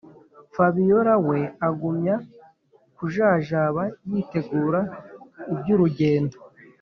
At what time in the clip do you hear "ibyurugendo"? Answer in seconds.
5.53-6.37